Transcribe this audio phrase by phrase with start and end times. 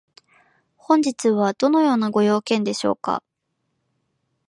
[0.77, 3.21] 本日はどのようなご用件でしょうか？